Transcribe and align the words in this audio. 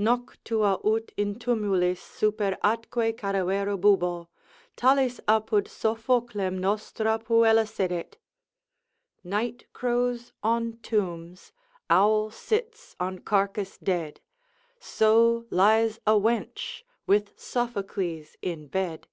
Noctua 0.00 0.80
ut 0.84 1.12
in 1.16 1.36
tumulis, 1.38 1.98
super 2.00 2.58
atque 2.64 3.16
cadavera 3.16 3.76
bubo, 3.78 4.26
Talis 4.74 5.20
apud 5.28 5.68
Sophoclem 5.68 6.58
nostra 6.58 7.20
puella 7.20 7.64
sedet. 7.64 8.16
Night 9.22 9.66
crows 9.72 10.32
on 10.42 10.80
tombs, 10.82 11.52
owl 11.88 12.32
sits 12.32 12.96
on 12.98 13.20
carcass 13.20 13.78
dead, 13.78 14.20
So 14.80 15.46
lies 15.50 16.00
a 16.04 16.14
wench 16.18 16.82
with 17.06 17.38
Sophocles 17.38 18.34
in 18.42 18.66
bed. 18.66 19.06